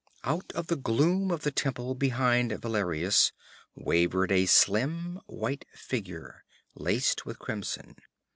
[0.23, 3.31] Out of the gloom of the temple behind Valerius
[3.75, 6.43] wavered a slim white figure,
[6.73, 7.95] laced with crimson.